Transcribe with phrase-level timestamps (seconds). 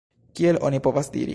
[0.39, 1.29] Kiel ni povas diri?